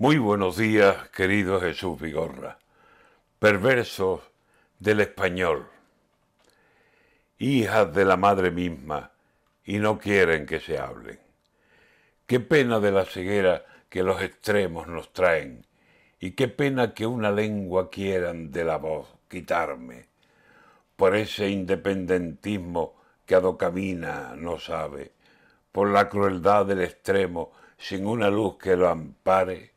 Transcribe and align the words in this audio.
Muy 0.00 0.16
buenos 0.16 0.56
días, 0.56 1.10
querido 1.10 1.60
Jesús 1.60 2.00
Vigorra. 2.00 2.58
Perversos 3.38 4.22
del 4.78 5.00
español. 5.00 5.68
Hijas 7.36 7.92
de 7.92 8.06
la 8.06 8.16
madre 8.16 8.50
misma 8.50 9.10
y 9.62 9.78
no 9.78 9.98
quieren 9.98 10.46
que 10.46 10.58
se 10.58 10.78
hablen. 10.78 11.20
Qué 12.26 12.40
pena 12.40 12.80
de 12.80 12.92
la 12.92 13.04
ceguera 13.04 13.66
que 13.90 14.02
los 14.02 14.22
extremos 14.22 14.88
nos 14.88 15.12
traen 15.12 15.66
y 16.18 16.30
qué 16.30 16.48
pena 16.48 16.94
que 16.94 17.06
una 17.06 17.30
lengua 17.30 17.90
quieran 17.90 18.50
de 18.50 18.64
la 18.64 18.78
voz 18.78 19.06
quitarme. 19.28 20.06
Por 20.96 21.14
ese 21.14 21.50
independentismo 21.50 22.94
que 23.26 23.34
a 23.34 23.40
do 23.40 23.58
camina 23.58 24.34
no 24.34 24.58
sabe, 24.58 25.12
por 25.70 25.90
la 25.90 26.08
crueldad 26.08 26.64
del 26.64 26.80
extremo 26.80 27.52
sin 27.76 28.06
una 28.06 28.30
luz 28.30 28.56
que 28.56 28.76
lo 28.76 28.88
ampare, 28.88 29.69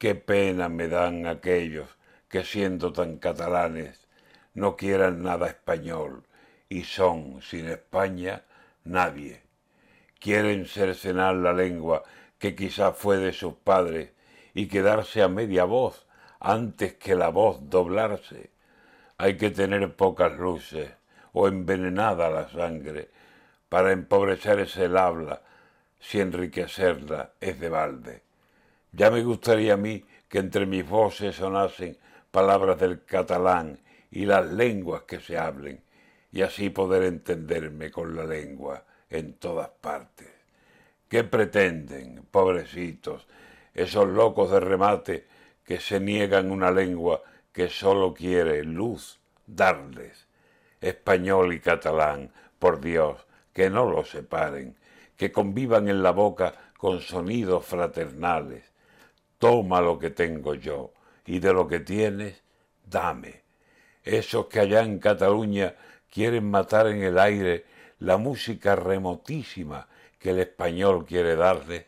qué 0.00 0.14
pena 0.14 0.70
me 0.70 0.88
dan 0.88 1.26
aquellos 1.26 1.86
que 2.30 2.42
siendo 2.42 2.90
tan 2.90 3.18
catalanes 3.18 4.08
no 4.54 4.74
quieran 4.74 5.22
nada 5.22 5.46
español 5.48 6.24
y 6.70 6.84
son 6.84 7.42
sin 7.42 7.68
España 7.68 8.44
nadie. 8.82 9.42
Quieren 10.18 10.64
cercenar 10.64 11.34
la 11.34 11.52
lengua 11.52 12.02
que 12.38 12.56
quizá 12.56 12.92
fue 12.92 13.18
de 13.18 13.34
sus 13.34 13.52
padres 13.52 14.12
y 14.54 14.68
quedarse 14.68 15.20
a 15.22 15.28
media 15.28 15.64
voz 15.64 16.06
antes 16.40 16.94
que 16.94 17.14
la 17.14 17.28
voz 17.28 17.68
doblarse. 17.68 18.52
Hay 19.18 19.36
que 19.36 19.50
tener 19.50 19.96
pocas 19.96 20.32
luces 20.32 20.90
o 21.34 21.46
envenenada 21.46 22.30
la 22.30 22.48
sangre 22.48 23.10
para 23.68 23.92
empobrecerse 23.92 24.86
el 24.86 24.96
habla 24.96 25.42
si 25.98 26.20
enriquecerla 26.20 27.32
es 27.38 27.60
de 27.60 27.68
balde. 27.68 28.29
Ya 28.92 29.10
me 29.10 29.22
gustaría 29.22 29.74
a 29.74 29.76
mí 29.76 30.04
que 30.28 30.38
entre 30.38 30.66
mis 30.66 30.88
voces 30.88 31.36
sonasen 31.36 31.96
palabras 32.30 32.78
del 32.78 33.04
catalán 33.04 33.78
y 34.10 34.24
las 34.24 34.46
lenguas 34.52 35.02
que 35.02 35.20
se 35.20 35.38
hablen, 35.38 35.82
y 36.32 36.42
así 36.42 36.70
poder 36.70 37.04
entenderme 37.04 37.90
con 37.90 38.16
la 38.16 38.24
lengua 38.24 38.84
en 39.08 39.34
todas 39.34 39.68
partes. 39.68 40.28
¿Qué 41.08 41.24
pretenden, 41.24 42.24
pobrecitos, 42.30 43.26
esos 43.74 44.08
locos 44.08 44.50
de 44.50 44.60
remate 44.60 45.26
que 45.64 45.80
se 45.80 46.00
niegan 46.00 46.50
una 46.50 46.70
lengua 46.70 47.22
que 47.52 47.68
sólo 47.68 48.14
quiere 48.14 48.62
luz 48.64 49.20
darles? 49.46 50.28
Español 50.80 51.52
y 51.52 51.60
catalán, 51.60 52.32
por 52.58 52.80
Dios, 52.80 53.26
que 53.52 53.70
no 53.70 53.90
los 53.90 54.10
separen, 54.10 54.76
que 55.16 55.32
convivan 55.32 55.88
en 55.88 56.02
la 56.02 56.12
boca 56.12 56.54
con 56.76 57.00
sonidos 57.00 57.66
fraternales. 57.66 58.69
Toma 59.40 59.80
lo 59.80 59.98
que 59.98 60.10
tengo 60.10 60.52
yo, 60.52 60.92
y 61.24 61.38
de 61.38 61.54
lo 61.54 61.66
que 61.66 61.80
tienes, 61.80 62.42
dame. 62.84 63.40
Esos 64.04 64.48
que 64.48 64.60
allá 64.60 64.82
en 64.82 64.98
Cataluña 64.98 65.76
quieren 66.12 66.50
matar 66.50 66.88
en 66.88 67.02
el 67.02 67.18
aire 67.18 67.64
la 68.00 68.18
música 68.18 68.76
remotísima 68.76 69.88
que 70.18 70.32
el 70.32 70.40
español 70.40 71.06
quiere 71.06 71.36
darles, 71.36 71.86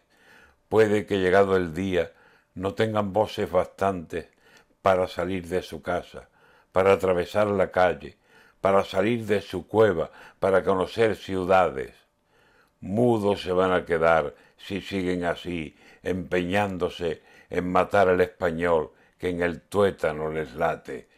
puede 0.70 1.04
que 1.04 1.18
llegado 1.18 1.54
el 1.58 1.74
día 1.74 2.12
no 2.54 2.72
tengan 2.72 3.12
voces 3.12 3.50
bastantes 3.50 4.28
para 4.80 5.06
salir 5.06 5.46
de 5.46 5.60
su 5.60 5.82
casa, 5.82 6.30
para 6.72 6.94
atravesar 6.94 7.48
la 7.48 7.70
calle, 7.70 8.16
para 8.62 8.82
salir 8.82 9.26
de 9.26 9.42
su 9.42 9.66
cueva, 9.66 10.10
para 10.40 10.64
conocer 10.64 11.16
ciudades 11.16 12.01
mudos 12.82 13.42
se 13.42 13.52
van 13.52 13.72
a 13.72 13.84
quedar 13.86 14.34
si 14.56 14.80
siguen 14.80 15.24
así, 15.24 15.76
empeñándose 16.02 17.22
en 17.48 17.70
matar 17.70 18.08
al 18.08 18.20
español 18.20 18.92
que 19.18 19.30
en 19.30 19.42
el 19.42 19.62
tuétano 19.62 20.30
les 20.30 20.54
late. 20.54 21.08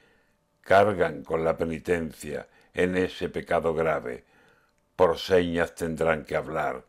Cargan 0.61 1.25
con 1.25 1.45
la 1.45 1.57
penitencia 1.57 2.47
en 2.73 2.97
ese 2.97 3.29
pecado 3.29 3.75
grave. 3.75 4.25
Por 4.97 5.19
señas 5.19 5.75
tendrán 5.75 6.25
que 6.25 6.37
hablar 6.37 6.85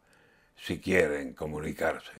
si 0.55 0.79
quieren 0.79 1.33
comunicarse. 1.33 2.13